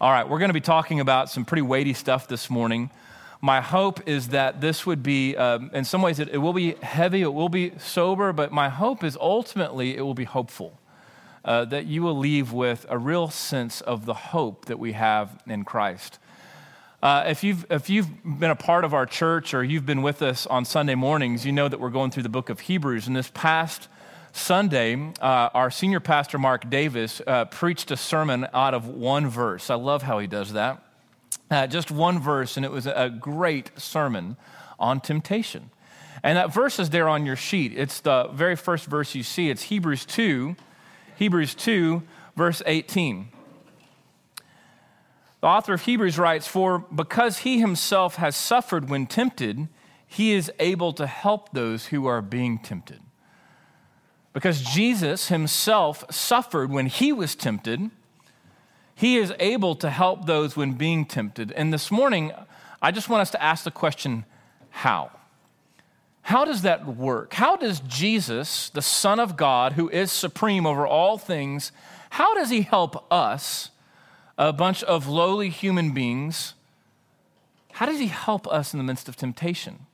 [0.00, 2.90] All right, we're going to be talking about some pretty weighty stuff this morning.
[3.40, 6.74] My hope is that this would be, um, in some ways, it, it, will be
[6.74, 10.78] heavy, it will be sober, but my hope is ultimately it will be hopeful.
[11.44, 15.42] Uh, that you will leave with a real sense of the hope that we have
[15.48, 16.20] in Christ.
[17.02, 18.08] Uh, if, you've, if you've
[18.38, 21.50] been a part of our church or you've been with us on Sunday mornings, you
[21.50, 23.08] know that we're going through the book of Hebrews.
[23.08, 23.88] And this past
[24.38, 29.68] Sunday, uh, our senior pastor, Mark Davis, uh, preached a sermon out of one verse.
[29.68, 30.82] I love how he does that.
[31.50, 34.36] Uh, just one verse, and it was a great sermon
[34.78, 35.70] on temptation.
[36.22, 37.72] And that verse is there on your sheet.
[37.76, 39.50] It's the very first verse you see.
[39.50, 40.56] It's Hebrews 2,
[41.16, 42.02] Hebrews 2,
[42.36, 43.28] verse 18.
[45.40, 49.68] The author of Hebrews writes, For because he himself has suffered when tempted,
[50.06, 53.00] he is able to help those who are being tempted.
[54.32, 57.90] Because Jesus himself suffered when he was tempted,
[58.94, 61.52] he is able to help those when being tempted.
[61.52, 62.32] And this morning,
[62.82, 64.24] I just want us to ask the question
[64.70, 65.10] how?
[66.22, 67.34] How does that work?
[67.34, 71.72] How does Jesus, the Son of God, who is supreme over all things,
[72.10, 73.70] how does he help us,
[74.36, 76.54] a bunch of lowly human beings?
[77.72, 79.86] How does he help us in the midst of temptation?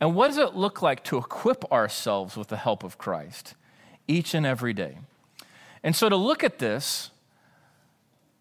[0.00, 3.54] And what does it look like to equip ourselves with the help of Christ
[4.08, 4.98] each and every day?
[5.82, 7.10] And so to look at this,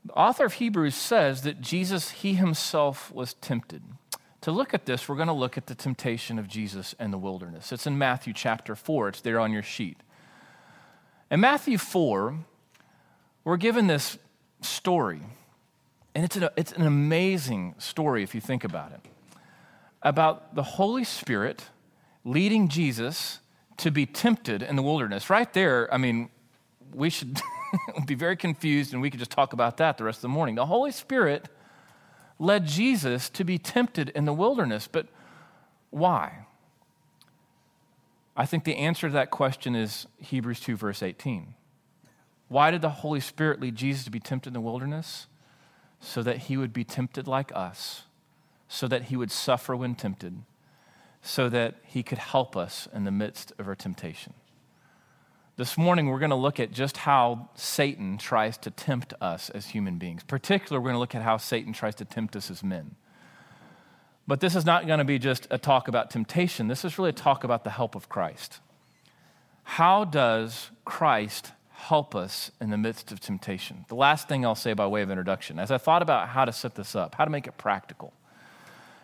[0.06, 3.84] the author of Hebrews says that Jesus, he himself was tempted.
[4.42, 7.18] To look at this, we're going to look at the temptation of Jesus in the
[7.18, 7.74] wilderness.
[7.74, 9.98] It's in Matthew chapter 4, it's there on your sheet.
[11.30, 12.40] In Matthew 4,
[13.44, 14.18] we're given this
[14.62, 15.22] story,
[16.16, 19.02] and it's an, it's an amazing story if you think about it
[20.02, 21.66] about the Holy Spirit
[22.23, 23.39] leading Jesus
[23.78, 25.30] to be tempted in the wilderness.
[25.30, 26.30] Right there, I mean,
[26.94, 27.39] we should
[28.06, 30.56] be very confused and we could just talk about that the rest of the morning.
[30.56, 31.50] The Holy Spirit
[32.38, 35.08] led Jesus to be tempted in the wilderness, but
[35.89, 36.45] why?
[38.35, 41.56] I think the answer to that question is Hebrews 2, verse 18.
[42.47, 45.28] Why did the Holy Spirit lead Jesus to be tempted in the wilderness?
[46.00, 48.03] So that he would be tempted like us
[48.69, 50.44] so that he would suffer when tempted,
[51.22, 54.34] so that he could help us in the midst of our temptation.
[55.57, 59.68] This morning, we're going to look at just how Satan tries to tempt us as
[59.68, 60.24] human beings.
[60.24, 62.96] Particularly, we're going to look at how Satan tries to tempt us as men.
[64.25, 66.68] But this is not going to be just a talk about temptation.
[66.68, 68.59] This is really a talk about the help of Christ.
[69.63, 73.86] How does Christ help us in the midst of temptation?
[73.90, 76.53] The last thing I'll say by way of introduction, as I thought about how to
[76.53, 78.13] set this up, how to make it practical,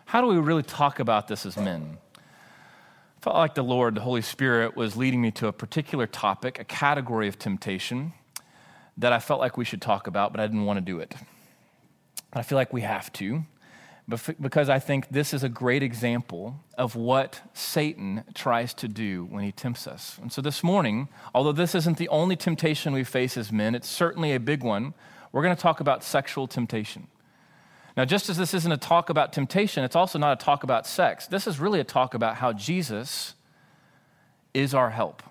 [0.06, 1.98] how do we really talk about this as men?
[2.16, 6.60] I felt like the Lord, the Holy Spirit, was leading me to a particular topic,
[6.60, 8.12] a category of temptation
[8.96, 11.14] that I felt like we should talk about, but I didn't want to do it.
[12.30, 13.44] But I feel like we have to,
[14.40, 19.42] because I think this is a great example of what Satan tries to do when
[19.42, 20.18] he tempts us.
[20.22, 23.88] And so this morning, although this isn't the only temptation we face as men, it's
[23.88, 24.94] certainly a big one.
[25.32, 27.08] We're going to talk about sexual temptation.
[27.96, 30.86] Now, just as this isn't a talk about temptation, it's also not a talk about
[30.86, 31.26] sex.
[31.26, 33.34] This is really a talk about how Jesus
[34.52, 35.22] is our help.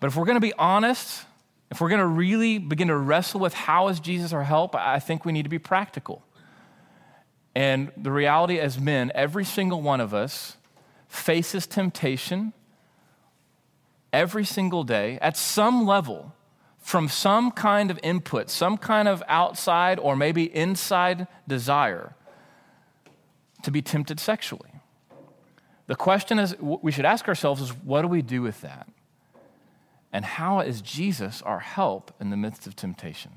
[0.00, 1.24] But if we're going to be honest,
[1.70, 4.98] if we're going to really begin to wrestle with how is Jesus our help, I
[4.98, 6.24] think we need to be practical.
[7.54, 10.56] And the reality as men, every single one of us
[11.06, 12.52] faces temptation
[14.12, 16.34] every single day at some level
[16.82, 22.14] from some kind of input, some kind of outside or maybe inside desire
[23.62, 24.68] to be tempted sexually.
[25.86, 28.88] The question is, we should ask ourselves is what do we do with that?
[30.12, 33.32] And how is Jesus our help in the midst of temptation?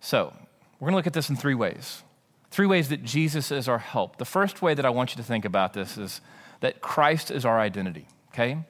[0.00, 0.32] So,
[0.78, 2.02] we're going to look at this in three ways.
[2.50, 4.16] Three ways that Jesus is our help.
[4.16, 6.20] The first way that I want you to think about this is
[6.60, 8.64] that Christ is our identity, okay?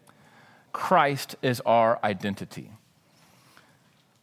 [0.73, 2.73] Christ is our identity.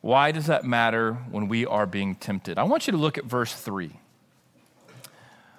[0.02, 2.58] Why does that matter when we are being tempted?
[2.58, 3.92] I want you to look at verse 3.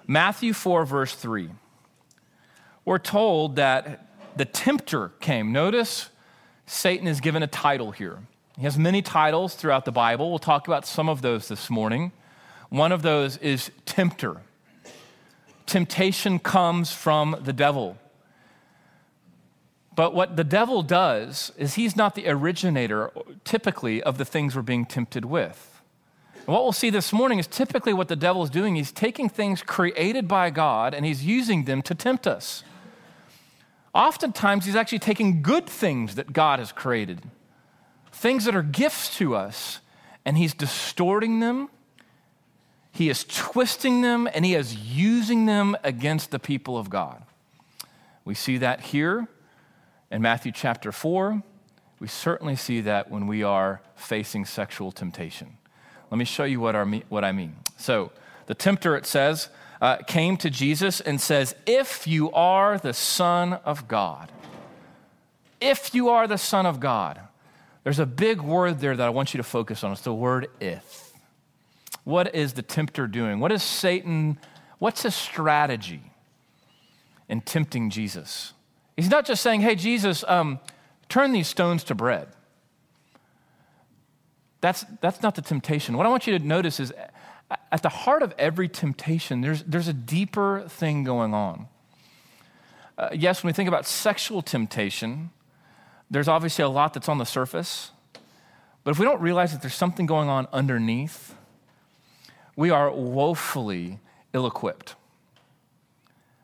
[0.07, 1.49] Matthew 4, verse 3.
[2.83, 5.51] We're told that the tempter came.
[5.51, 6.09] Notice
[6.65, 8.19] Satan is given a title here.
[8.57, 10.29] He has many titles throughout the Bible.
[10.29, 12.11] We'll talk about some of those this morning.
[12.69, 14.41] One of those is tempter.
[15.65, 17.97] Temptation comes from the devil.
[19.95, 23.11] But what the devil does is he's not the originator,
[23.43, 25.81] typically, of the things we're being tempted with.
[26.35, 28.75] And what we'll see this morning is typically what the devil is doing.
[28.75, 32.63] He's taking things created by God and he's using them to tempt us.
[33.93, 37.23] Oftentimes, he's actually taking good things that God has created,
[38.11, 39.81] things that are gifts to us,
[40.23, 41.69] and he's distorting them
[42.91, 47.23] he is twisting them and he is using them against the people of God.
[48.25, 49.27] We see that here
[50.11, 51.41] in Matthew chapter 4.
[51.99, 55.57] We certainly see that when we are facing sexual temptation.
[56.09, 57.55] Let me show you what, our, what I mean.
[57.77, 58.11] So,
[58.47, 59.49] the tempter, it says,
[59.79, 64.31] uh, came to Jesus and says, If you are the Son of God,
[65.61, 67.21] if you are the Son of God,
[67.83, 69.91] there's a big word there that I want you to focus on.
[69.91, 71.13] It's the word if.
[72.03, 73.39] What is the tempter doing?
[73.39, 74.37] What is Satan,
[74.79, 76.01] what's his strategy
[77.29, 78.53] in tempting Jesus?
[79.01, 80.59] He's not just saying, hey, Jesus, um,
[81.09, 82.27] turn these stones to bread.
[84.61, 85.97] That's, that's not the temptation.
[85.97, 86.93] What I want you to notice is
[87.71, 91.67] at the heart of every temptation, there's, there's a deeper thing going on.
[92.95, 95.31] Uh, yes, when we think about sexual temptation,
[96.11, 97.89] there's obviously a lot that's on the surface.
[98.83, 101.33] But if we don't realize that there's something going on underneath,
[102.55, 103.97] we are woefully
[104.31, 104.93] ill equipped.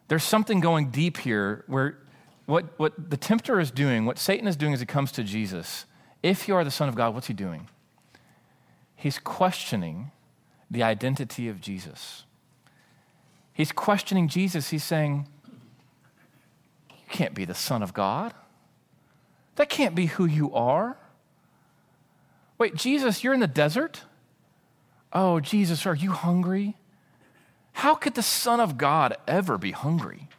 [0.08, 2.00] There's something going deep here where
[2.48, 5.86] what, what the tempter is doing, what Satan is doing as he comes to Jesus,
[6.24, 7.68] if you are the Son of God, what's he doing?
[8.96, 10.12] He's questioning
[10.72, 12.24] the identity of Jesus.
[13.54, 14.70] He's questioning Jesus.
[14.70, 15.28] He's saying,
[16.90, 18.34] You can't be the Son of God.
[19.58, 20.98] That can't be who you are.
[22.58, 24.04] Wait, Jesus, you're in the desert?
[25.12, 26.78] Oh, Jesus, are you hungry?
[27.74, 30.30] How could the Son of God ever be hungry?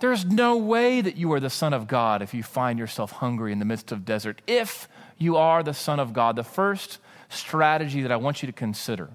[0.00, 3.52] There's no way that you are the Son of God if you find yourself hungry
[3.52, 4.42] in the midst of desert.
[4.46, 4.88] If
[5.18, 6.98] you are the Son of God, the first
[7.28, 9.10] strategy that I want you to consider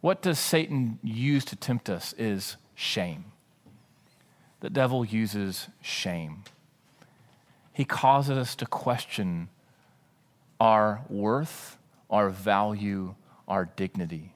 [0.00, 3.24] what does Satan use to tempt us is shame.
[4.60, 6.44] The devil uses shame.
[7.72, 9.48] He causes us to question
[10.60, 11.78] our worth,
[12.10, 13.14] our value,
[13.46, 14.34] our dignity.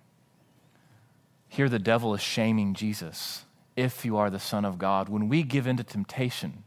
[1.49, 3.44] Here, the devil is shaming Jesus
[3.76, 5.08] if you are the Son of God.
[5.08, 6.64] When we give in to temptation,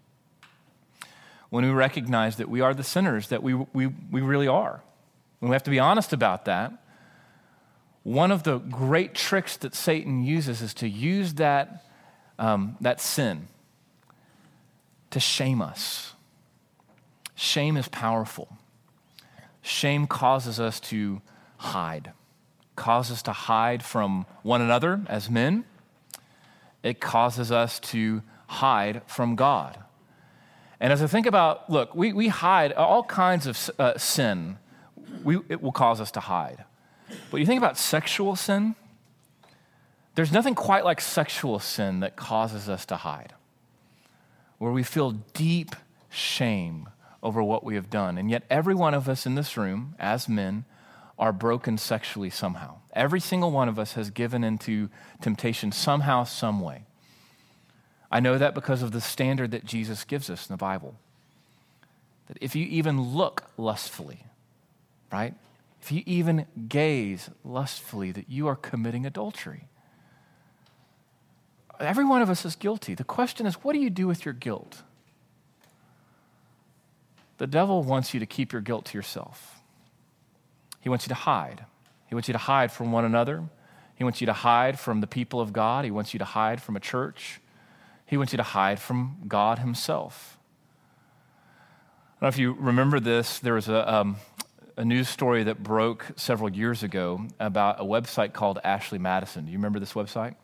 [1.50, 4.82] when we recognize that we are the sinners that we, we, we really are,
[5.40, 6.72] when we have to be honest about that,
[8.04, 11.86] one of the great tricks that Satan uses is to use that,
[12.38, 13.48] um, that sin
[15.12, 16.14] to shame us.
[17.36, 18.58] Shame is powerful.
[19.62, 21.22] Shame causes us to
[21.58, 22.14] hide
[22.76, 25.66] causes us to hide from one another as men.
[26.86, 29.80] It causes us to hide from God.
[30.80, 34.60] And as I think about, look, we, we hide all kinds of uh, sin,
[35.24, 36.64] we, it will cause us to hide.
[37.32, 38.76] But you think about sexual sin,
[40.14, 43.34] there's nothing quite like sexual sin that causes us to hide,
[44.60, 45.76] where we feel deep
[46.12, 46.88] shame
[47.24, 48.20] over what we have done.
[48.20, 50.66] And yet, every one of us in this room, as men,
[51.18, 52.78] are broken sexually somehow.
[52.96, 54.90] Every single one of us has given into
[55.22, 56.84] temptation somehow, some way.
[58.10, 60.96] I know that because of the standard that Jesus gives us in the Bible.
[62.28, 64.24] That if you even look lustfully,
[65.12, 65.34] right?
[65.82, 69.68] If you even gaze lustfully, that you are committing adultery.
[71.80, 72.96] Every one of us is guilty.
[72.96, 74.82] The question is, what do you do with your guilt?
[77.38, 79.60] The devil wants you to keep your guilt to yourself.
[80.80, 81.66] He wants you to hide.
[82.08, 83.44] He wants you to hide from one another.
[83.96, 85.86] He wants you to hide from the people of God.
[85.86, 87.40] He wants you to hide from a church.
[88.06, 90.38] He wants you to hide from God Himself.
[92.18, 93.40] I don't know if you remember this.
[93.40, 94.18] There was a, um,
[94.78, 99.46] a news story that broke several years ago about a website called Ashley Madison.
[99.46, 100.36] Do you remember this website?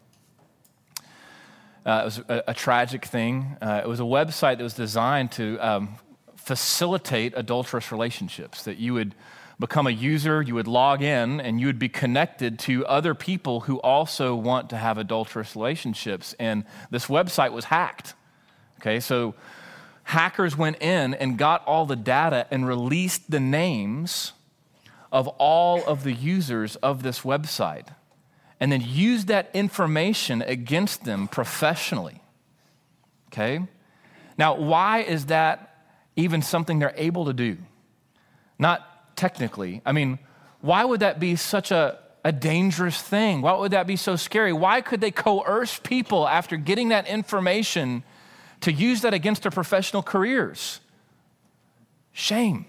[1.86, 3.58] Uh, it was a, a tragic thing.
[3.62, 5.96] Uh, it was a website that was designed to um,
[6.36, 9.16] facilitate adulterous relationships, that you would
[9.62, 13.62] become a user, you would log in, and you would be connected to other people
[13.62, 16.36] who also want to have adulterous relationships.
[16.38, 18.14] And this website was hacked.
[18.82, 19.36] Okay, so
[20.04, 24.34] hackers went in and got all the data and released the names
[25.12, 27.88] of all of the users of this website
[28.60, 32.22] and then used that information against them professionally.
[33.28, 33.60] Okay?
[34.38, 35.76] Now, why is that
[36.16, 37.58] even something they're able to do?
[38.60, 38.88] Not
[39.22, 39.84] technically.
[39.86, 40.18] I mean,
[40.62, 43.44] why would that be such a, a dangerous thing?
[43.44, 44.52] Why would that be so scary?
[44.52, 48.04] Why could they coerce people after getting that information
[48.62, 50.80] to use that against their professional careers?
[52.14, 52.66] Shame.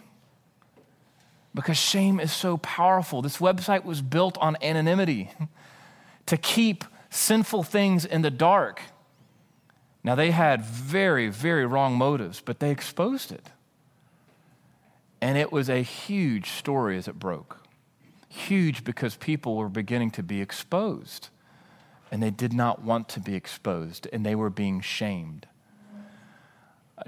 [1.54, 3.23] Because shame is so powerful.
[3.23, 5.30] This website was built on anonymity
[6.26, 8.82] to keep sinful things in the dark.
[10.04, 13.49] Now, they had very, very wrong motives, but they exposed it.
[15.23, 17.64] And it was a huge story as it broke.
[18.29, 21.29] Huge because people were beginning to be exposed
[22.11, 25.47] and they did not want to be exposed and they were being shamed.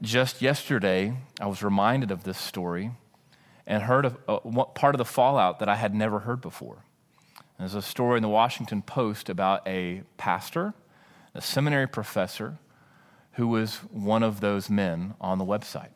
[0.01, 2.93] Just yesterday, I was reminded of this story
[3.67, 6.85] and heard of uh, part of the fallout that I had never heard before.
[7.59, 10.75] There's a story in the Washington Post about a pastor,
[11.35, 12.59] a seminary professor,
[13.33, 15.94] who was one of those men on the website.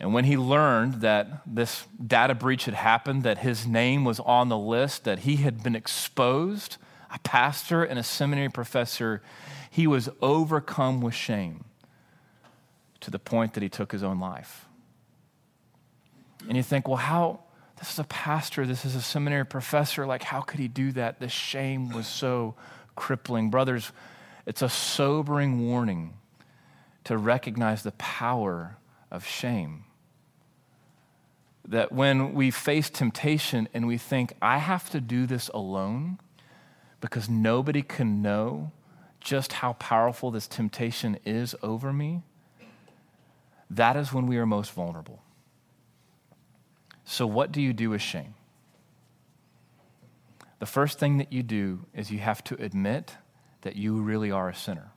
[0.00, 4.48] And when he learned that this data breach had happened, that his name was on
[4.48, 6.76] the list, that he had been exposed,
[7.10, 9.22] a pastor and a seminary professor,
[9.70, 11.64] he was overcome with shame
[13.00, 14.66] to the point that he took his own life.
[16.48, 17.40] And you think, well, how?
[17.78, 20.06] This is a pastor, this is a seminary professor.
[20.06, 21.18] Like, how could he do that?
[21.18, 22.54] The shame was so
[22.94, 23.50] crippling.
[23.50, 23.90] Brothers,
[24.46, 26.14] it's a sobering warning
[27.04, 28.76] to recognize the power
[29.12, 29.84] of shame.
[31.68, 36.18] That when we face temptation and we think, I have to do this alone
[37.00, 38.72] because nobody can know
[39.20, 42.22] just how powerful this temptation is over me,
[43.70, 45.22] that is when we are most vulnerable.
[47.04, 48.34] So, what do you do with shame?
[50.58, 53.16] The first thing that you do is you have to admit
[53.62, 54.92] that you really are a sinner.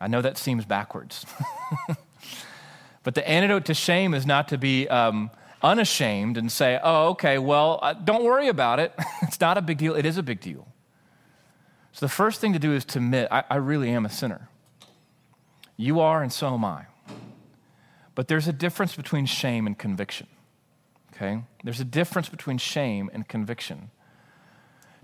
[0.00, 1.26] I know that seems backwards.
[3.02, 5.30] but the antidote to shame is not to be um,
[5.62, 8.94] unashamed and say, oh, okay, well, uh, don't worry about it.
[9.22, 9.94] it's not a big deal.
[9.94, 10.66] It is a big deal.
[11.92, 14.48] So the first thing to do is to admit, I, I really am a sinner.
[15.76, 16.86] You are, and so am I.
[18.14, 20.26] But there's a difference between shame and conviction
[21.20, 21.42] okay?
[21.64, 23.90] There's a difference between shame and conviction.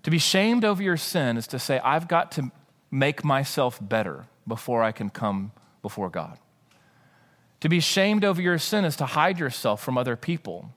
[0.03, 2.51] To be shamed over your sin is to say, I've got to
[2.91, 6.39] make myself better before I can come before God.
[7.61, 10.71] To be shamed over your sin is to hide yourself from other people.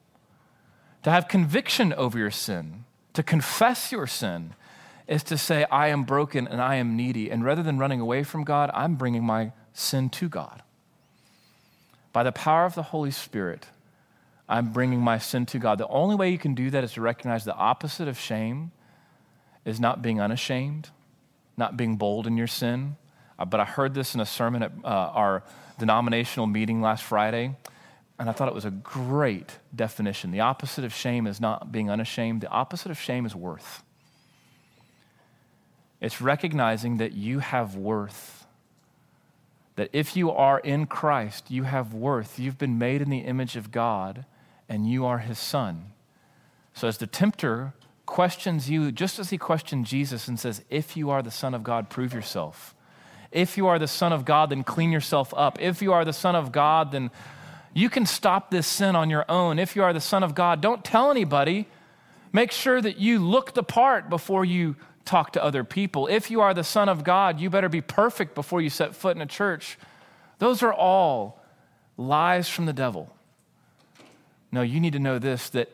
[1.03, 4.53] To have conviction over your sin, to confess your sin,
[5.07, 7.31] is to say, I am broken and I am needy.
[7.31, 10.61] And rather than running away from God, I'm bringing my sin to God.
[12.13, 13.67] By the power of the Holy Spirit,
[14.47, 15.77] I'm bringing my sin to God.
[15.77, 18.71] The only way you can do that is to recognize the opposite of shame
[19.65, 20.89] is not being unashamed,
[21.55, 22.95] not being bold in your sin.
[23.39, 25.43] Uh, but I heard this in a sermon at uh, our
[25.79, 27.55] denominational meeting last Friday,
[28.19, 30.31] and I thought it was a great definition.
[30.31, 33.83] The opposite of shame is not being unashamed, the opposite of shame is worth.
[36.01, 38.45] It's recognizing that you have worth.
[39.75, 42.39] That if you are in Christ, you have worth.
[42.39, 44.25] You've been made in the image of God
[44.67, 45.93] and you are his son.
[46.73, 47.73] So as the tempter
[48.05, 51.63] questions you, just as he questioned Jesus and says, If you are the Son of
[51.63, 52.73] God, prove yourself.
[53.31, 55.61] If you are the Son of God, then clean yourself up.
[55.61, 57.11] If you are the Son of God, then
[57.73, 59.59] you can stop this sin on your own.
[59.59, 61.67] If you are the Son of God, don't tell anybody.
[62.31, 66.07] Make sure that you look the part before you talk to other people.
[66.07, 69.15] If you are the Son of God, you better be perfect before you set foot
[69.15, 69.77] in a church.
[70.39, 71.41] Those are all
[71.97, 73.13] lies from the devil.
[74.51, 75.69] No, you need to know this that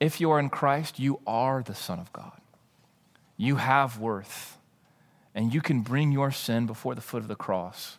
[0.00, 2.40] if you are in Christ, you are the Son of God.
[3.36, 4.58] You have worth,
[5.34, 7.98] and you can bring your sin before the foot of the cross.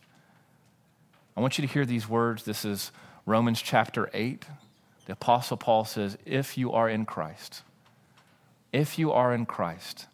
[1.35, 2.43] I want you to hear these words.
[2.43, 2.91] This is
[3.25, 4.45] Romans chapter 8.
[5.05, 7.61] The Apostle Paul says, If you are in Christ,
[8.71, 10.07] if you are in Christ,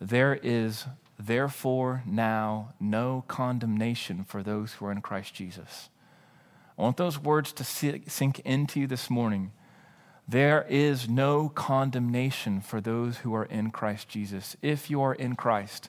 [0.00, 0.86] there is
[1.18, 5.88] therefore now no condemnation for those who are in Christ Jesus.
[6.76, 9.52] I want those words to sink into you this morning.
[10.26, 14.56] There is no condemnation for those who are in Christ Jesus.
[14.60, 15.88] If you are in Christ,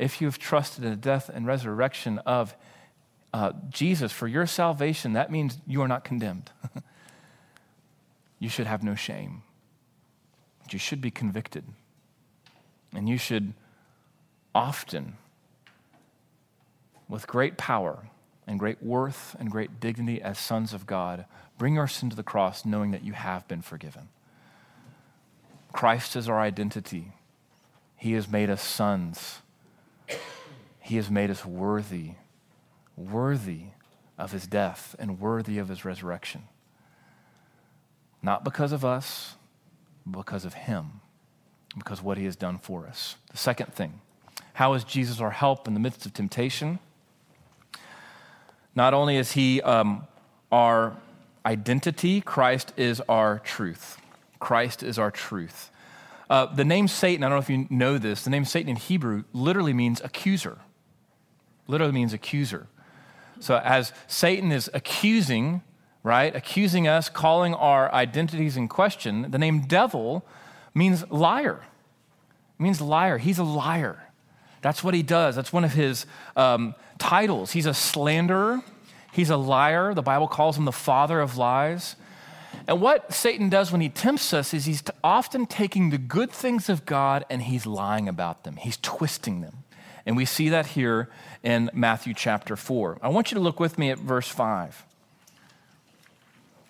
[0.00, 2.56] if you have trusted in the death and resurrection of
[3.32, 6.50] uh, Jesus for your salvation, that means you are not condemned.
[8.38, 9.42] you should have no shame.
[10.70, 11.64] You should be convicted.
[12.94, 13.52] And you should
[14.54, 15.16] often,
[17.08, 18.10] with great power,
[18.46, 21.24] and great worth and great dignity as sons of God,
[21.56, 24.08] bring your sin to the cross knowing that you have been forgiven.
[25.72, 27.12] Christ is our identity.
[27.96, 29.38] He has made us sons.
[30.80, 32.12] He has made us worthy,
[32.96, 33.64] worthy
[34.18, 36.44] of his death and worthy of his resurrection.
[38.22, 39.36] Not because of us,
[40.04, 41.00] but because of him,
[41.76, 43.16] because what he has done for us.
[43.30, 44.00] The second thing,
[44.54, 46.80] how is Jesus our help in the midst of temptation?
[48.74, 50.06] Not only is he um,
[50.52, 50.96] our
[51.46, 53.98] identity, Christ is our truth.
[54.38, 55.70] Christ is our truth.
[56.30, 58.76] Uh, the name Satan, I don't know if you know this, the name Satan in
[58.76, 60.58] Hebrew literally means accuser.
[61.66, 62.68] Literally means accuser.
[63.40, 65.62] So as Satan is accusing
[66.02, 66.34] right?
[66.34, 69.30] Accusing us, calling our identities in question.
[69.30, 70.24] The name devil
[70.74, 71.60] means liar.
[72.58, 73.18] It means liar.
[73.18, 74.06] He's a liar.
[74.62, 75.36] That's what he does.
[75.36, 76.06] That's one of his
[76.36, 77.52] um, titles.
[77.52, 78.62] He's a slanderer.
[79.12, 79.94] He's a liar.
[79.94, 81.96] The Bible calls him the father of lies.
[82.66, 86.68] And what Satan does when he tempts us is he's often taking the good things
[86.68, 88.56] of God and he's lying about them.
[88.56, 89.64] He's twisting them.
[90.06, 91.08] And we see that here
[91.42, 92.98] in Matthew chapter 4.
[93.02, 94.84] I want you to look with me at verse 5.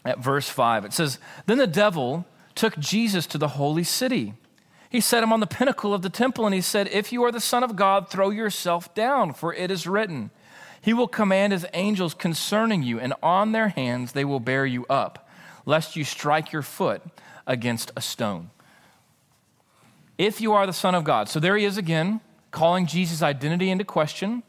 [0.04, 4.34] At verse 5, it says, Then the devil took Jesus to the holy city.
[4.88, 7.30] He set him on the pinnacle of the temple and he said, If you are
[7.30, 10.30] the Son of God, throw yourself down, for it is written,
[10.80, 14.86] He will command His angels concerning you, and on their hands they will bear you
[14.90, 15.28] up,
[15.66, 17.02] lest you strike your foot
[17.46, 18.50] against a stone.
[20.18, 21.28] If you are the Son of God.
[21.28, 24.42] So there he is again, calling Jesus' identity into question.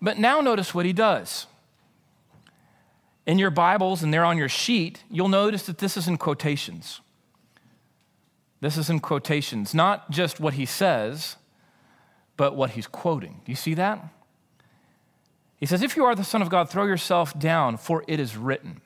[0.00, 1.46] But now notice what he does.
[3.26, 7.00] In your Bibles and there on your sheet, you'll notice that this is in quotations.
[8.60, 11.36] This is in quotations, not just what he says,
[12.36, 13.40] but what he's quoting.
[13.44, 14.00] Do you see that?
[15.56, 18.36] He says, If you are the Son of God, throw yourself down, for it is
[18.36, 18.80] written.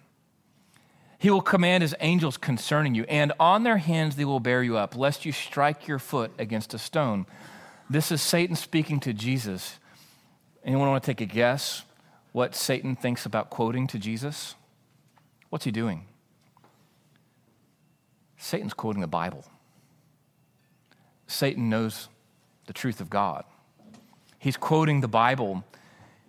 [1.20, 4.78] He will command his angels concerning you, and on their hands they will bear you
[4.78, 7.26] up, lest you strike your foot against a stone.
[7.90, 9.78] This is Satan speaking to Jesus.
[10.64, 11.82] Anyone want to take a guess
[12.32, 14.54] what Satan thinks about quoting to Jesus?
[15.50, 16.06] What's he doing?
[18.38, 19.44] Satan's quoting the Bible.
[21.26, 22.08] Satan knows
[22.64, 23.44] the truth of God.
[24.38, 25.64] He's quoting the Bible.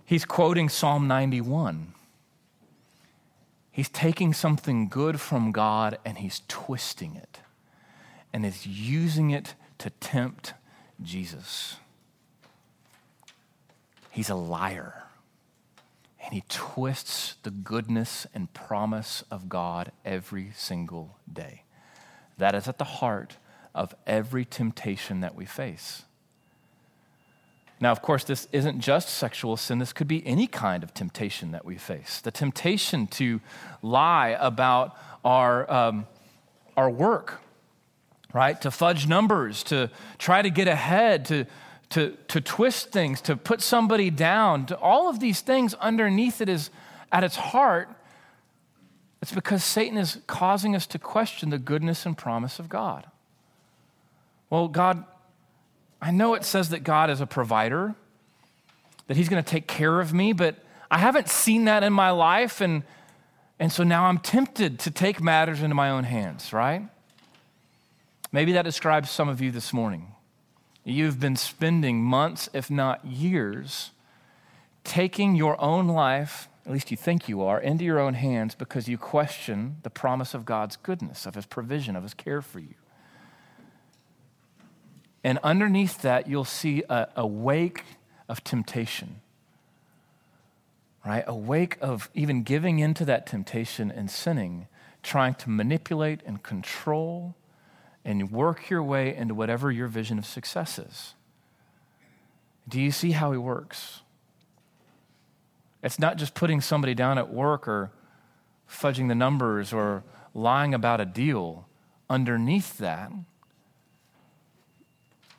[0.03, 1.93] He's quoting Psalm 91.
[3.71, 7.39] He's taking something good from God and he's twisting it
[8.33, 10.53] and is using it to tempt
[11.01, 11.77] Jesus.
[14.11, 15.03] He's a liar.
[16.23, 21.63] And he twists the goodness and promise of God every single day.
[22.37, 23.37] That is at the heart
[23.73, 26.03] of every temptation that we face.
[27.81, 29.79] Now, of course, this isn't just sexual sin.
[29.79, 32.21] This could be any kind of temptation that we face.
[32.21, 33.41] The temptation to
[33.81, 36.05] lie about our, um,
[36.77, 37.41] our work,
[38.33, 38.61] right?
[38.61, 39.89] To fudge numbers, to
[40.19, 41.47] try to get ahead, to,
[41.89, 46.49] to, to twist things, to put somebody down, to all of these things underneath it
[46.49, 46.69] is
[47.11, 47.89] at its heart.
[49.23, 53.07] It's because Satan is causing us to question the goodness and promise of God.
[54.51, 55.03] Well, God
[56.01, 57.93] I know it says that God is a provider,
[59.07, 60.55] that He's going to take care of me, but
[60.89, 62.59] I haven't seen that in my life.
[62.59, 62.83] And,
[63.59, 66.83] and so now I'm tempted to take matters into my own hands, right?
[68.31, 70.07] Maybe that describes some of you this morning.
[70.83, 73.91] You've been spending months, if not years,
[74.83, 78.87] taking your own life, at least you think you are, into your own hands because
[78.87, 82.73] you question the promise of God's goodness, of His provision, of His care for you.
[85.23, 87.83] And underneath that, you'll see a, a wake
[88.27, 89.21] of temptation,
[91.05, 91.23] right?
[91.27, 94.67] A wake of even giving into that temptation and sinning,
[95.03, 97.35] trying to manipulate and control
[98.03, 101.13] and work your way into whatever your vision of success is.
[102.67, 104.01] Do you see how he works?
[105.83, 107.91] It's not just putting somebody down at work or
[108.69, 110.03] fudging the numbers or
[110.33, 111.67] lying about a deal.
[112.09, 113.11] Underneath that,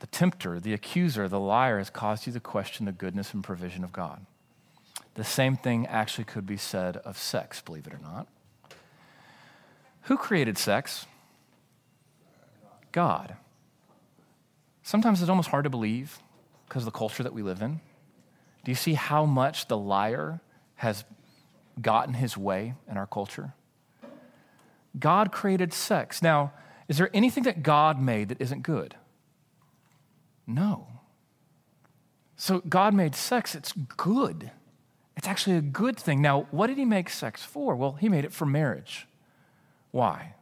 [0.03, 3.85] the tempter, the accuser, the liar has caused you to question the goodness and provision
[3.85, 4.27] of God.
[5.15, 8.27] The same thing actually could be said of sex, believe it or not.
[10.03, 11.07] Who created sex?
[12.91, 13.37] God.
[14.83, 16.19] Sometimes it's almost hard to believe
[16.67, 17.79] because of the culture that we live in.
[18.65, 20.41] Do you see how much the liar
[20.75, 21.05] has
[21.81, 23.55] gotten his way in our culture?
[24.99, 26.23] God created sex.
[26.23, 26.53] Now,
[26.89, 28.97] is there anything that God made that isn't good?
[30.47, 30.87] No.
[32.37, 34.51] So God made sex, it's good.
[35.17, 36.21] It's actually a good thing.
[36.23, 37.77] Now, what did he make sex for?
[37.77, 39.07] Well, he made it for marriage.
[39.91, 40.35] Why?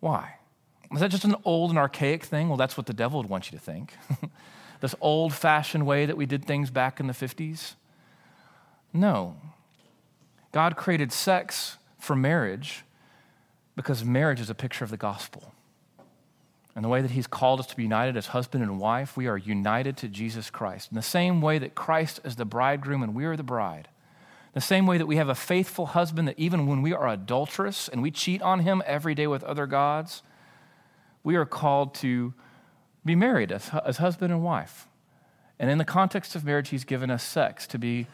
[0.00, 0.34] Why?
[0.90, 2.48] Was that just an old and archaic thing?
[2.48, 3.94] Well, that's what the devil would want you to think.
[4.80, 7.74] this old fashioned way that we did things back in the 50s?
[8.92, 9.36] No.
[10.52, 12.84] God created sex for marriage
[13.74, 15.52] because marriage is a picture of the gospel.
[16.76, 19.26] And the way that He's called us to be united as husband and wife, we
[19.26, 20.92] are united to Jesus Christ.
[20.92, 23.88] In the same way that Christ is the bridegroom and we are the bride,
[24.52, 27.88] the same way that we have a faithful husband that even when we are adulterous
[27.88, 30.22] and we cheat on him every day with other gods,
[31.24, 32.32] we are called to
[33.04, 34.86] be married as, as husband and wife.
[35.58, 38.06] And in the context of marriage, He's given us sex to be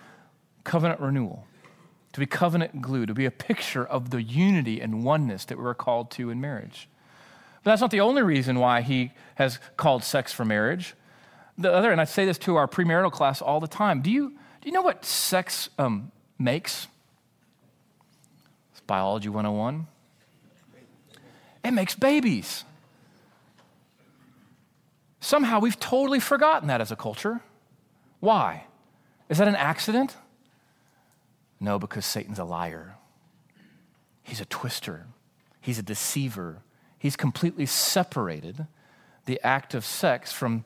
[0.65, 1.47] covenant renewal.
[2.13, 5.75] to be covenant glue, to be a picture of the unity and oneness that we're
[5.75, 6.89] called to in marriage.
[7.63, 10.95] But that's not the only reason why he has called sex for marriage.
[11.57, 14.31] The other, and I say this to our premarital class all the time do you,
[14.31, 16.89] do you know what sex um, makes?
[18.73, 19.87] It's Biology 101.
[21.65, 22.65] It makes babies.
[25.21, 27.41] Somehow we've totally forgotten that as a culture.
[28.19, 28.65] Why?
[29.29, 30.17] Is that an accident?
[31.61, 32.97] No, because Satan's a liar.
[34.25, 35.07] He's a twister.
[35.61, 36.63] He's a deceiver.
[37.03, 38.69] He's completely separated
[39.25, 40.65] the act of sex from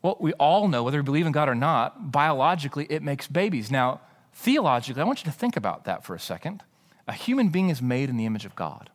[0.00, 3.70] what we all know, whether we believe in God or not, biologically, it makes babies.
[3.70, 4.00] Now,
[4.32, 6.64] theologically, I want you to think about that for a second.
[7.06, 8.90] A human being is made in the image of God.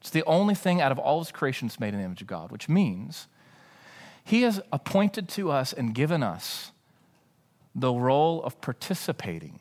[0.00, 2.28] It's the only thing out of all his creation that's made in the image of
[2.28, 3.26] God, which means
[4.22, 6.70] he has appointed to us and given us
[7.74, 9.58] the role of participating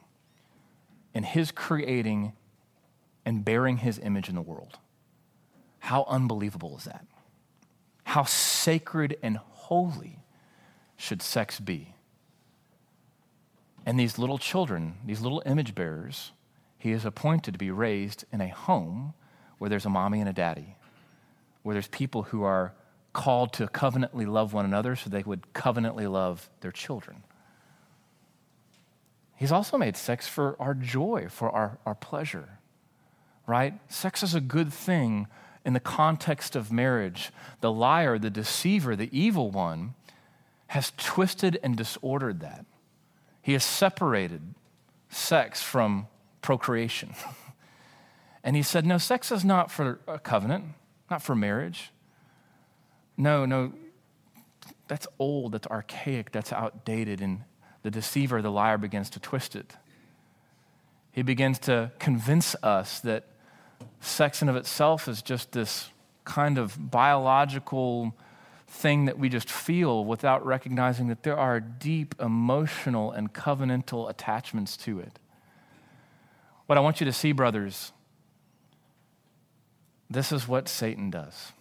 [1.16, 2.34] in his creating
[3.26, 4.78] and bearing his image in the world.
[5.82, 7.06] How unbelievable is that?
[8.04, 10.20] How sacred and holy
[10.96, 11.96] should sex be?
[13.84, 16.32] And these little children, these little image bearers,
[16.78, 19.16] he is appointed to be raised in a home
[19.58, 20.76] where there's a mommy and a daddy,
[21.64, 22.74] where there's people who are
[23.12, 27.24] called to covenantly love one another so they would covenantly love their children.
[29.36, 32.60] He's also made sex for our joy, for our, our pleasure,
[33.48, 33.74] right?
[33.92, 35.26] Sex is a good thing
[35.66, 37.32] in the context of marriage.
[37.62, 39.96] The liar, the deceiver, the evil one
[40.68, 42.66] has twisted and disordered that.
[43.42, 44.56] He has separated
[45.10, 46.08] sex from
[46.42, 47.14] procreation.
[48.44, 50.66] and he said, No, sex is not for a covenant,
[51.10, 51.92] not for marriage.
[53.18, 53.74] No, no,
[54.88, 57.22] that's old, that's archaic, that's outdated.
[57.22, 57.44] And
[57.84, 59.76] the deceiver, the liar, begins to twist it.
[61.12, 63.26] He begins to convince us that
[64.00, 65.90] sex in of itself is just this
[66.24, 68.16] kind of biological
[68.68, 74.78] thing that we just feel without recognizing that there are deep emotional and covenantal attachments
[74.78, 75.20] to it.
[76.68, 77.92] What I want you to see, brothers,
[80.10, 81.52] this is what Satan does.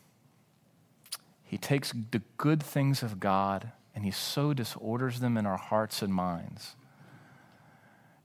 [1.43, 6.01] He takes the good things of God and he so disorders them in our hearts
[6.03, 6.77] and minds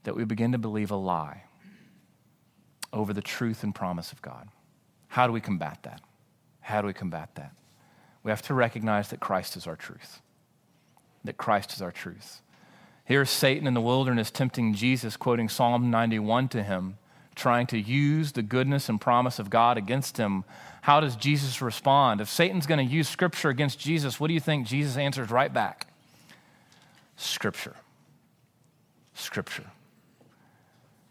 [0.04, 1.45] that we begin to believe a lie
[2.92, 4.48] over the truth and promise of God.
[5.08, 6.00] How do we combat that?
[6.60, 7.52] How do we combat that?
[8.22, 10.20] We have to recognize that Christ is our truth.
[11.24, 12.42] That Christ is our truth.
[13.04, 16.98] Here's Satan in the wilderness tempting Jesus, quoting Psalm 91 to him,
[17.36, 20.44] trying to use the goodness and promise of God against him
[20.86, 22.20] how does Jesus respond?
[22.20, 25.52] If Satan's going to use Scripture against Jesus, what do you think Jesus answers right
[25.52, 25.88] back?
[27.16, 27.74] Scripture.
[29.12, 29.64] Scripture.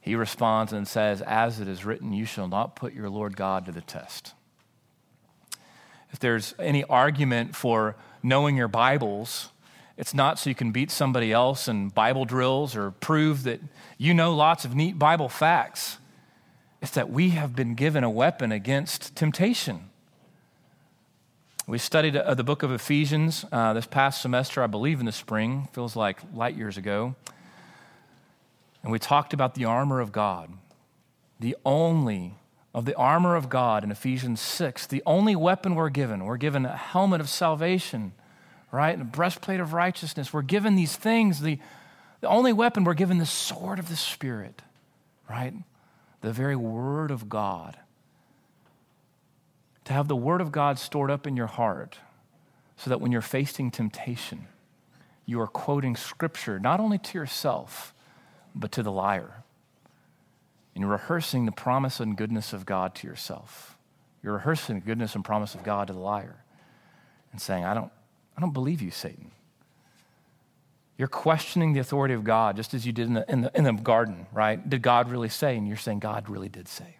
[0.06, 3.66] He responds and says, As it is written, you shall not put your Lord God
[3.66, 4.36] to the test.
[6.12, 9.50] If there's any argument for knowing your Bibles,
[9.98, 13.62] it's not so you can beat somebody else in Bible drills or prove that
[13.98, 15.98] you know lots of neat Bible facts.
[16.84, 19.90] It's that we have been given a weapon against temptation.
[21.66, 25.12] We studied uh, the book of Ephesians uh, this past semester, I believe in the
[25.12, 27.16] spring, feels like light years ago.
[28.86, 30.54] And we talked about the armor of God.
[31.40, 32.36] The only
[32.74, 36.24] of the armor of God in Ephesians 6, the only weapon we're given.
[36.24, 38.14] We're given a helmet of salvation,
[38.72, 38.92] right?
[38.92, 40.32] And a breastplate of righteousness.
[40.32, 41.42] We're given these things.
[41.42, 41.60] The,
[42.22, 44.62] the only weapon, we're given the sword of the Spirit,
[45.30, 45.54] right?
[46.26, 47.78] the very Word of God.
[49.86, 52.00] To have the Word of God stored up in your heart
[52.78, 54.48] so that when you're facing temptation,
[55.26, 57.94] you are quoting Scripture not only to yourself,
[58.56, 59.44] but to the liar.
[60.74, 63.78] And you're rehearsing the promise and goodness of God to yourself.
[64.24, 66.44] You're rehearsing the goodness and promise of God to the liar
[67.32, 67.92] and saying, I don't,
[68.36, 69.32] I don't believe you, Satan.
[70.98, 73.64] You're questioning the authority of God, just as you did in the, in, the, in
[73.66, 74.68] the garden, right?
[74.68, 75.58] Did God really say?
[75.58, 76.96] And you're saying, God really did say.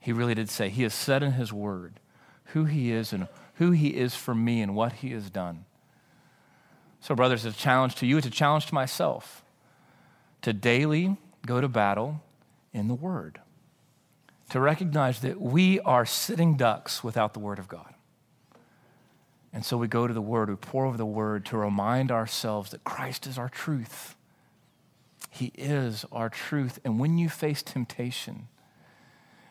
[0.00, 0.70] He really did say.
[0.70, 2.00] He has said in His word
[2.46, 5.66] who He is and who He is for me and what He has done.
[7.00, 9.43] So, brothers, it's a challenge to you, it's a challenge to myself
[10.44, 12.22] to daily go to battle
[12.74, 13.40] in the Word,
[14.50, 17.94] to recognize that we are sitting ducks without the Word of God.
[19.54, 22.72] And so we go to the Word, we pore over the Word to remind ourselves
[22.72, 24.16] that Christ is our truth.
[25.30, 26.78] He is our truth.
[26.84, 28.48] And when you face temptation,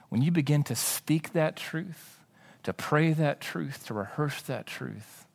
[0.09, 2.19] when you begin to speak that truth,
[2.61, 5.25] to pray that truth, to rehearse that truth,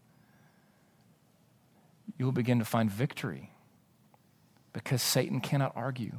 [2.17, 3.51] you will begin to find victory
[4.83, 6.13] because Satan cannot argue.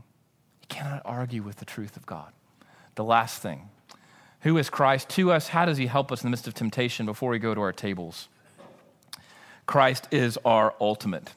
[0.59, 2.31] He cannot argue with the truth of God.
[2.95, 3.69] The last thing
[4.41, 5.49] who is Christ to us?
[5.49, 7.73] How does he help us in the midst of temptation before we go to our
[7.73, 8.29] tables?
[9.65, 11.33] Christ is our ultimate.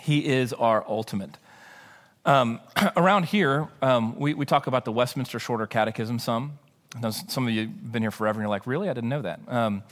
[0.00, 1.36] He is our ultimate.
[2.24, 2.60] Um,
[2.96, 6.58] around here, um, we, we talk about the Westminster Shorter Catechism some.
[7.10, 8.88] Some of you have been here forever and you're like, really?
[8.88, 9.40] I didn't know that.
[9.48, 9.82] Um,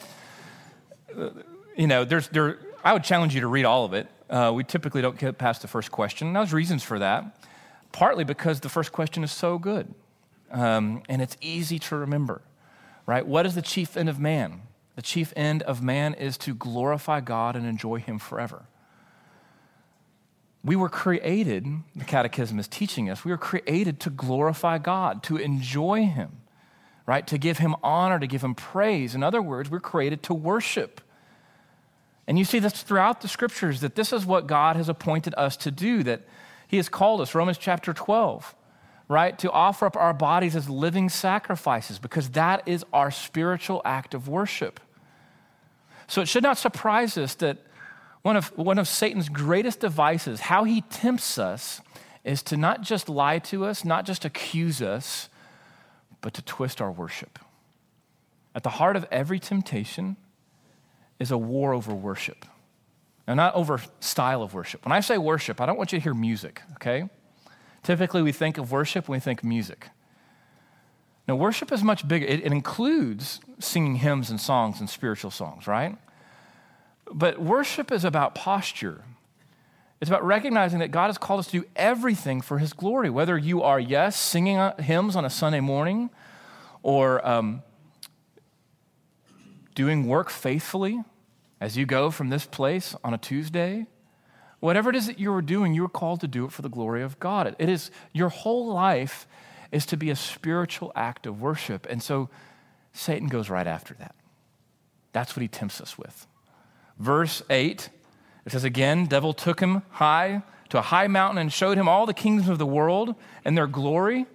[1.77, 4.09] you know, there's, there, I would challenge you to read all of it.
[4.29, 6.29] Uh, we typically don't get past the first question.
[6.29, 7.37] And there's reasons for that.
[7.93, 9.95] Partly because the first question is so good
[10.51, 12.43] um, and it's easy to remember,
[13.07, 13.27] right?
[13.27, 14.63] What is the chief end of man?
[14.97, 18.65] The chief end of man is to glorify God and enjoy Him forever.
[20.63, 21.67] We were created,
[21.97, 26.43] the Catechism is teaching us, we were created to glorify God, to enjoy Him,
[27.07, 27.27] right?
[27.29, 29.15] To give Him honor, to give Him praise.
[29.15, 31.01] In other words, we're created to worship.
[32.31, 35.57] And you see this throughout the scriptures that this is what God has appointed us
[35.57, 36.21] to do, that
[36.69, 37.35] He has called us.
[37.35, 38.55] Romans chapter 12
[39.09, 39.41] right?
[39.41, 44.29] To offer up our bodies as living sacrifices because that is our spiritual act of
[44.29, 44.79] worship.
[46.07, 47.59] So it should not surprise us that
[48.23, 51.81] one of, one of Satan's greatest devices, how he tempts us,
[52.23, 55.29] is to not just lie to us, not just accuse us,
[56.21, 57.41] but to twist our worship.
[58.55, 60.17] At the heart of every temptation
[61.21, 62.47] is a war over worship.
[63.29, 64.85] Now, not over style of worship.
[64.85, 67.09] When I say worship, I don't want you to hear music, okay?
[67.85, 69.89] Typically, we think of worship when we think music.
[71.29, 72.27] Now, worship is much bigger.
[72.27, 75.97] It, it, includes singing hymns and songs and spiritual songs, right?
[77.13, 79.05] But worship is about posture.
[80.01, 83.39] It's about recognizing that God has called us to do everything for His glory, whether
[83.39, 86.11] you are, yes, singing hymns on a Sunday morning
[86.83, 87.63] or um,
[89.75, 91.05] doing work faithfully
[91.61, 93.87] as you go from this place on a Tuesday
[94.61, 96.69] Whatever it is that you are doing, you are called to do it for the
[96.69, 97.57] glory of God.
[97.59, 99.27] It is your whole life
[99.73, 101.87] is to be a spiritual act of worship.
[101.89, 102.29] And so
[102.93, 104.15] Satan goes right after that.
[105.13, 106.27] That's what he tempts us with.
[106.99, 107.89] Verse 8,
[108.45, 112.05] it says again, devil took him high to a high mountain and showed him all
[112.05, 114.27] the kingdoms of the world and their glory.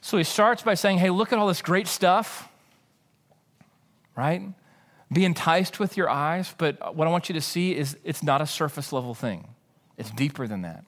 [0.00, 2.48] So he starts by saying, Hey, look at all this great stuff,
[4.16, 4.42] right?
[5.12, 8.40] Be enticed with your eyes, but what I want you to see is it's not
[8.40, 9.48] a surface level thing,
[9.96, 10.84] it's deeper than that.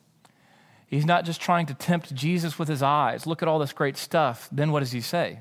[0.87, 3.27] He's not just trying to tempt Jesus with his eyes.
[3.27, 4.49] Look at all this great stuff.
[4.51, 5.41] Then what does he say?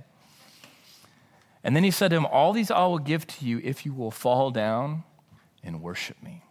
[1.64, 3.94] And then he said to him, All these I will give to you if you
[3.94, 5.04] will fall down
[5.64, 6.44] and worship me.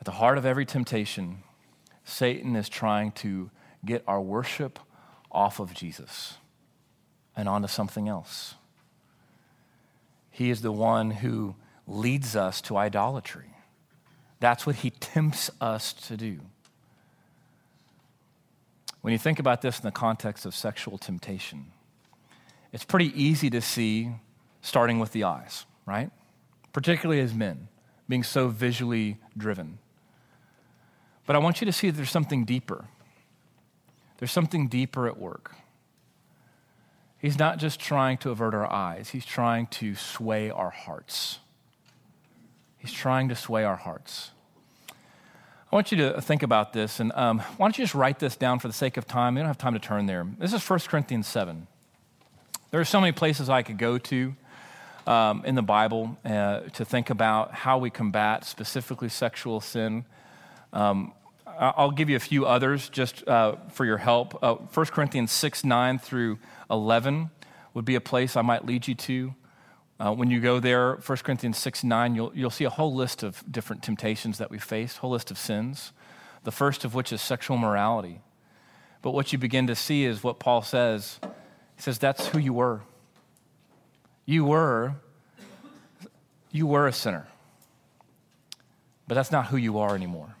[0.00, 1.44] At the heart of every temptation,
[2.04, 3.50] Satan is trying to
[3.84, 4.80] get our worship
[5.30, 6.38] off of Jesus
[7.36, 8.54] and onto something else.
[10.38, 11.56] He is the one who
[11.88, 13.56] leads us to idolatry.
[14.38, 16.38] That's what he tempts us to do.
[19.00, 21.72] When you think about this in the context of sexual temptation,
[22.72, 24.12] it's pretty easy to see
[24.62, 26.12] starting with the eyes, right?
[26.72, 27.66] Particularly as men,
[28.08, 29.80] being so visually driven.
[31.26, 32.84] But I want you to see that there's something deeper.
[34.18, 35.56] There's something deeper at work.
[37.20, 41.40] He's not just trying to avert our eyes, he's trying to sway our hearts.
[42.78, 44.30] He's trying to sway our hearts.
[45.70, 48.36] I want you to think about this, and um, why don't you just write this
[48.36, 49.34] down for the sake of time?
[49.34, 50.26] We don't have time to turn there.
[50.38, 51.66] This is 1 Corinthians 7.
[52.70, 54.34] There are so many places I could go to
[55.06, 60.04] um, in the Bible uh, to think about how we combat specifically sexual sin.
[60.72, 61.12] Um,
[61.58, 64.42] I'll give you a few others just uh, for your help.
[64.42, 66.38] Uh, 1 Corinthians 6 9 through
[66.70, 67.30] 11
[67.74, 69.34] would be a place I might lead you to.
[70.00, 73.24] Uh, when you go there, 1 Corinthians 6 9, you'll, you'll see a whole list
[73.24, 75.92] of different temptations that we face, whole list of sins.
[76.44, 78.20] The first of which is sexual morality.
[79.02, 81.18] But what you begin to see is what Paul says.
[81.74, 82.82] He says, That's who you were.
[84.24, 84.94] You were,
[86.52, 87.26] you were a sinner.
[89.08, 90.36] But that's not who you are anymore.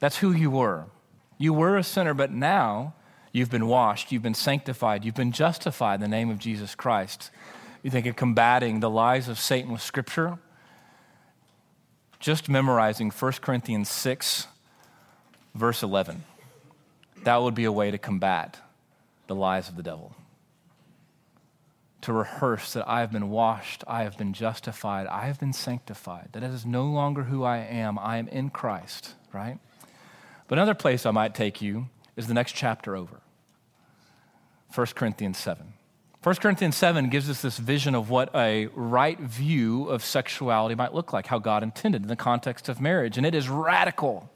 [0.00, 0.86] That's who you were.
[1.38, 2.94] You were a sinner, but now
[3.32, 7.30] you've been washed, you've been sanctified, you've been justified in the name of Jesus Christ.
[7.82, 10.38] You think of combating the lies of Satan with Scripture?
[12.18, 14.46] Just memorizing 1 Corinthians 6,
[15.54, 16.24] verse 11.
[17.24, 18.58] That would be a way to combat
[19.26, 20.14] the lies of the devil.
[22.02, 26.30] To rehearse that I have been washed, I have been justified, I have been sanctified,
[26.32, 29.58] that it is no longer who I am, I am in Christ, right?
[30.50, 31.86] But another place I might take you
[32.16, 33.20] is the next chapter over
[34.74, 35.74] 1 Corinthians 7.
[36.24, 40.92] 1 Corinthians 7 gives us this vision of what a right view of sexuality might
[40.92, 43.16] look like, how God intended in the context of marriage.
[43.16, 44.28] And it is radical.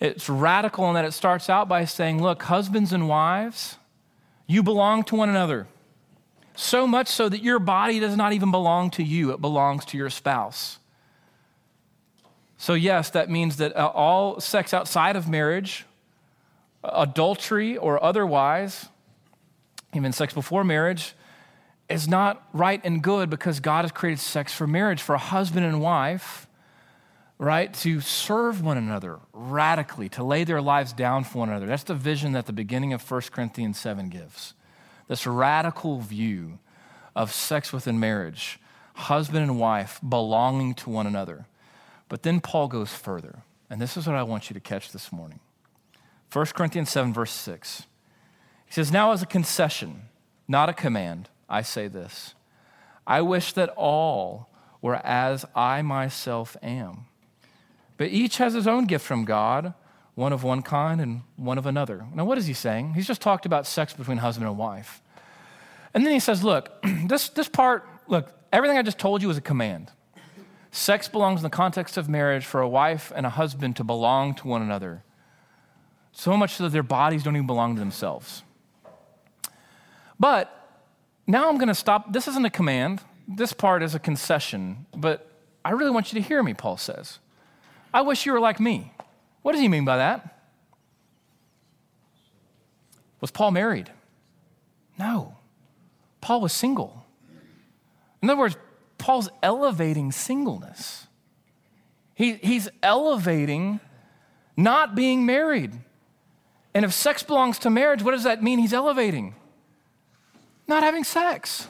[0.00, 3.76] It's radical in that it starts out by saying, Look, husbands and wives,
[4.48, 5.68] you belong to one another.
[6.56, 9.96] So much so that your body does not even belong to you, it belongs to
[9.96, 10.80] your spouse.
[12.64, 15.84] So, yes, that means that uh, all sex outside of marriage,
[16.82, 18.86] adultery or otherwise,
[19.92, 21.12] even sex before marriage,
[21.90, 25.66] is not right and good because God has created sex for marriage, for a husband
[25.66, 26.48] and wife,
[27.36, 27.70] right?
[27.74, 31.66] To serve one another radically, to lay their lives down for one another.
[31.66, 34.54] That's the vision that the beginning of 1 Corinthians 7 gives.
[35.06, 36.60] This radical view
[37.14, 38.58] of sex within marriage,
[38.94, 41.44] husband and wife belonging to one another.
[42.14, 45.10] But then Paul goes further, and this is what I want you to catch this
[45.10, 45.40] morning.
[46.32, 47.86] 1 Corinthians 7, verse 6.
[48.66, 50.02] He says, Now as a concession,
[50.46, 52.34] not a command, I say this
[53.04, 54.48] I wish that all
[54.80, 57.06] were as I myself am.
[57.96, 59.74] But each has his own gift from God,
[60.14, 62.06] one of one kind and one of another.
[62.14, 62.94] Now, what is he saying?
[62.94, 65.02] He's just talked about sex between husband and wife.
[65.92, 69.36] And then he says, Look, this, this part, look, everything I just told you is
[69.36, 69.90] a command.
[70.74, 74.34] Sex belongs in the context of marriage for a wife and a husband to belong
[74.34, 75.04] to one another.
[76.10, 78.42] So much so that their bodies don't even belong to themselves.
[80.18, 80.50] But
[81.28, 82.12] now I'm going to stop.
[82.12, 85.30] This isn't a command, this part is a concession, but
[85.64, 87.20] I really want you to hear me, Paul says.
[87.92, 88.94] I wish you were like me.
[89.42, 90.40] What does he mean by that?
[93.20, 93.92] Was Paul married?
[94.98, 95.36] No.
[96.20, 97.06] Paul was single.
[98.20, 98.56] In other words,
[99.04, 101.08] Paul's elevating singleness.
[102.14, 103.80] He, he's elevating
[104.56, 105.72] not being married.
[106.72, 109.34] And if sex belongs to marriage, what does that mean he's elevating?
[110.66, 111.68] not having sex.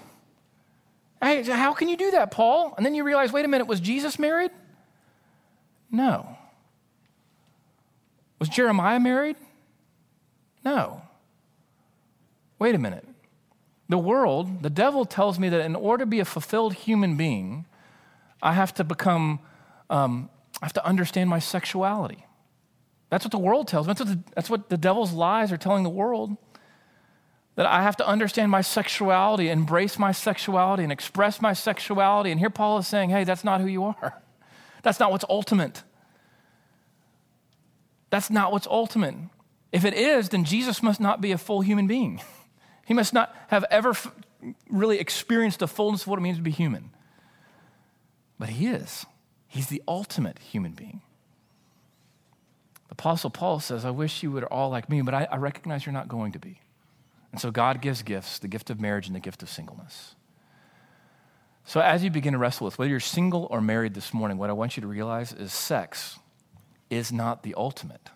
[1.20, 2.72] Hey, how can you do that, Paul?
[2.76, 4.52] And then you realize, wait a minute, was Jesus married?
[5.90, 6.38] No.
[8.38, 9.34] Was Jeremiah married?
[10.64, 11.02] No.
[12.60, 13.04] Wait a minute.
[13.88, 17.66] The world, the devil tells me that in order to be a fulfilled human being,
[18.42, 19.40] I have to become,
[19.90, 20.30] um,
[20.62, 22.26] I have to understand my sexuality.
[23.10, 23.94] That's what the world tells me.
[23.94, 26.36] That's what the, that's what the devil's lies are telling the world.
[27.56, 32.30] That I have to understand my sexuality, embrace my sexuality, and express my sexuality.
[32.30, 34.20] And here Paul is saying, hey, that's not who you are.
[34.82, 35.84] That's not what's ultimate.
[38.10, 39.14] That's not what's ultimate.
[39.70, 42.20] If it is, then Jesus must not be a full human being.
[42.84, 44.10] He must not have ever f-
[44.68, 46.90] really experienced the fullness of what it means to be human.
[48.38, 49.06] But he is.
[49.46, 51.00] He's the ultimate human being.
[52.88, 55.86] The Apostle Paul says, I wish you were all like me, but I, I recognize
[55.86, 56.60] you're not going to be.
[57.32, 60.14] And so God gives gifts the gift of marriage and the gift of singleness.
[61.64, 64.50] So as you begin to wrestle with whether you're single or married this morning, what
[64.50, 66.18] I want you to realize is sex
[66.90, 68.10] is not the ultimate,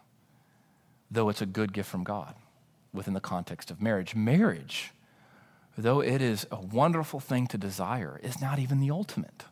[1.11, 2.35] though it's a good gift from God
[2.93, 4.15] within the context of marriage.
[4.15, 4.93] Marriage,
[5.77, 9.45] though it is a wonderful thing to desire, is not even the ultimate.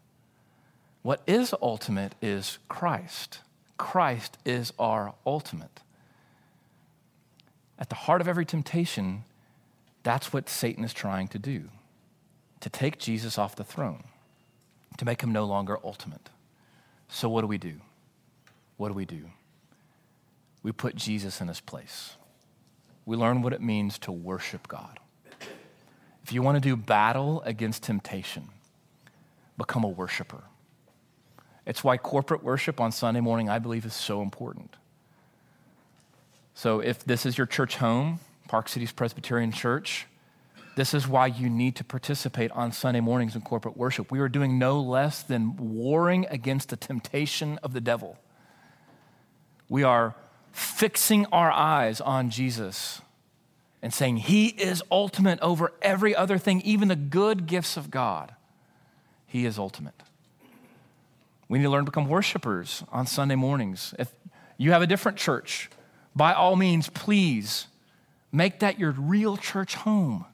[1.03, 3.41] What is ultimate is Christ.
[3.77, 5.81] Christ is our ultimate.
[7.79, 9.25] At the heart of every temptation
[10.07, 11.65] that's what Satan is trying to do
[12.61, 14.05] to take Jesus off the throne,
[14.99, 16.31] to make him no longer ultimate.
[17.09, 17.81] So, what do we do?
[18.77, 19.31] What do we do?
[20.63, 22.15] We put Jesus in his place.
[23.07, 24.99] We learn what it means to worship God.
[26.25, 28.49] If you want to do battle against temptation,
[29.57, 30.43] become a worshiper.
[31.65, 34.75] It's why corporate worship on Sunday morning, I believe, is so important.
[36.55, 40.07] So, if this is your church home, Park Cities Presbyterian Church.
[40.77, 44.11] This is why you need to participate on Sunday mornings in corporate worship.
[44.11, 48.19] We are doing no less than warring against the temptation of the devil.
[49.69, 50.15] We are
[50.57, 53.01] fixing our eyes on Jesus
[53.83, 58.35] and saying, He is ultimate over every other thing, even the good gifts of God.
[59.27, 60.03] He is ultimate.
[61.49, 63.95] We need to learn to become worshipers on Sunday mornings.
[63.99, 64.13] If
[64.57, 65.71] you have a different church,
[66.15, 67.67] by all means, please
[68.37, 70.27] Make that your real church home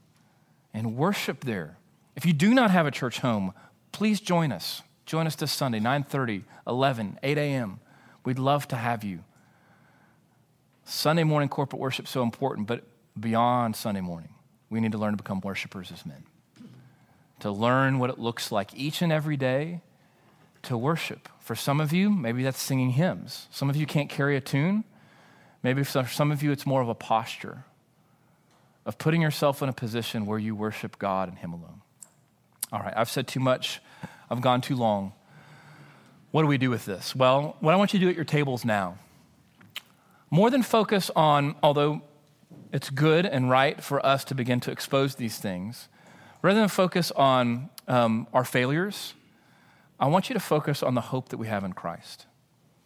[0.75, 1.77] and worship there.
[2.17, 3.53] If you do not have a church home,
[3.93, 4.83] please join us.
[5.07, 7.79] Join us this Sunday, 9:30, 11, 8 a.m.
[8.25, 9.21] We'd love to have you.
[10.85, 12.85] Sunday morning corporate worship so important, but
[13.19, 14.35] beyond Sunday morning,
[14.71, 16.25] we need to learn to become worshipers as men.
[17.41, 19.81] To learn what it looks like each and every day
[20.63, 21.29] to worship.
[21.41, 23.49] For some of you, maybe that's singing hymns.
[23.51, 24.85] Some of you can't carry a tune.
[25.63, 27.65] Maybe for some of you, it's more of a posture
[28.85, 31.83] of putting yourself in a position where you worship God and Him alone.
[32.73, 33.81] All right, I've said too much,
[34.31, 35.13] I've gone too long.
[36.31, 37.15] What do we do with this?
[37.15, 38.99] Well, what I want you to do at your tables now,
[40.33, 42.01] more than focus on, although
[42.73, 45.89] it's good and right for us to begin to expose these things,
[46.41, 49.13] rather than focus on um, our failures,
[50.01, 52.25] I want you to focus on the hope that we have in Christ.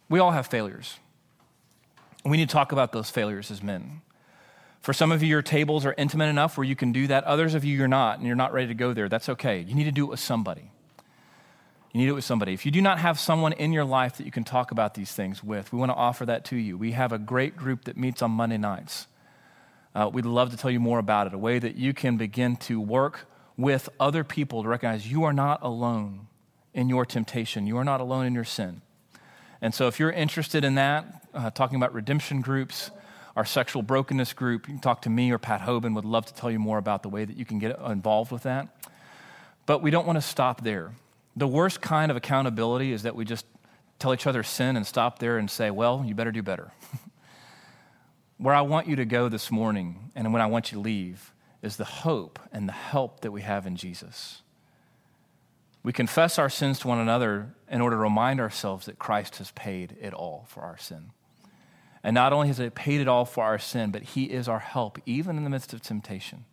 [0.09, 0.99] We all have failures.
[2.25, 4.01] We need to talk about those failures as men.
[4.81, 7.23] For some of you, your tables are intimate enough where you can do that.
[7.23, 9.07] Others of you, you're not, and you're not ready to go there.
[9.07, 9.61] That's okay.
[9.61, 10.73] You need to do it with somebody.
[11.97, 12.53] You need it with somebody.
[12.53, 15.11] If you do not have someone in your life that you can talk about these
[15.11, 16.77] things with, we want to offer that to you.
[16.77, 19.07] We have a great group that meets on Monday nights.
[19.95, 22.55] Uh, we'd love to tell you more about it, a way that you can begin
[22.57, 23.25] to work
[23.57, 26.27] with other people to recognize you are not alone
[26.71, 28.83] in your temptation, you are not alone in your sin.
[29.59, 32.91] And so, if you're interested in that, uh, talking about redemption groups,
[33.35, 35.95] our sexual brokenness group, you can talk to me or Pat Hoban.
[35.95, 38.43] Would love to tell you more about the way that you can get involved with
[38.43, 38.67] that.
[39.65, 40.91] But we don't want to stop there.
[41.37, 43.45] The worst kind of accountability is that we just
[43.99, 46.71] tell each other sin and stop there and say, well, you better do better.
[48.39, 51.35] Where I want you to go this morning and when I want you to leave
[51.61, 54.41] is the hope and the help that we have in Jesus.
[55.83, 59.51] We confess our sins to one another in order to remind ourselves that Christ has
[59.51, 61.11] paid it all for our sin.
[62.03, 64.57] And not only has He paid it all for our sin, but He is our
[64.57, 66.45] help, even in the midst of temptation.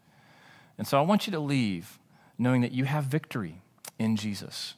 [0.76, 1.98] And so I want you to leave
[2.36, 3.62] knowing that you have victory
[3.98, 4.74] in Jesus.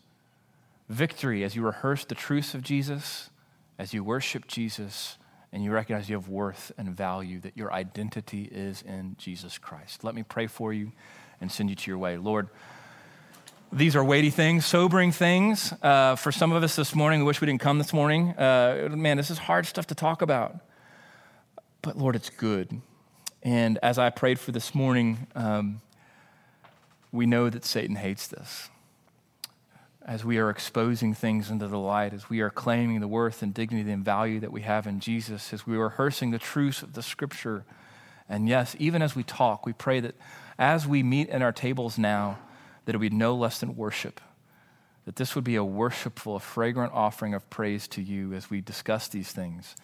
[0.89, 3.31] Victory as you rehearse the truths of Jesus,
[3.79, 5.19] as you worship Jesus,
[5.53, 10.05] and you recognize you have worth and value, that your identity is in Jesus Christ.
[10.05, 10.93] Let me pray for you
[11.41, 12.17] and send you to your way.
[12.17, 12.49] Lord,
[13.73, 15.73] these are weighty things, sobering things.
[15.83, 18.31] Uh, for some of us this morning, we wish we didn't come this morning.
[18.31, 20.61] Uh, man, this is hard stuff to talk about.
[21.83, 22.81] But Lord, it's good.
[23.43, 25.81] And as I prayed for this morning, um,
[27.13, 28.71] we know that Satan hates this
[30.07, 33.53] as we are exposing things into the light, as we are claiming the worth and
[33.53, 36.93] dignity and value that we have in Jesus, as we are rehearsing the truths of
[36.93, 37.65] the scripture.
[38.29, 40.15] And yes, even as we talk, we pray that
[40.59, 42.39] as we meet at our tables now,
[42.85, 44.21] that it would be no less than worship,
[45.07, 48.61] that this would be a worshipful, a fragrant offering of praise to you as we
[48.61, 49.75] discuss these things,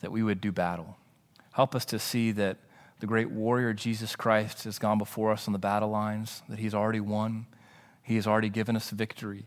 [0.00, 0.96] that we would do battle.
[1.52, 2.58] Help us to see that
[3.00, 6.74] the great warrior Jesus Christ has gone before us on the battle lines, that he's
[6.74, 7.46] already won,
[8.04, 9.46] he has already given us victory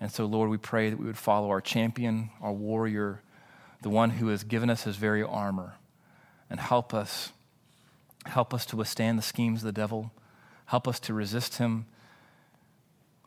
[0.00, 3.20] and so, Lord, we pray that we would follow our champion, our warrior,
[3.82, 5.74] the one who has given us his very armor,
[6.48, 7.32] and help us.
[8.26, 10.12] Help us to withstand the schemes of the devil.
[10.66, 11.86] Help us to resist him.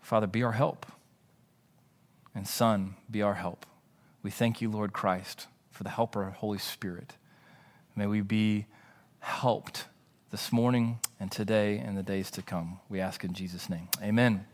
[0.01, 0.85] Father, be our help.
[2.35, 3.65] And Son, be our help.
[4.23, 7.15] We thank you, Lord Christ, for the helper, Holy Spirit.
[7.95, 8.67] May we be
[9.19, 9.85] helped
[10.29, 12.79] this morning and today and the days to come.
[12.87, 13.89] We ask in Jesus' name.
[14.01, 14.45] Amen.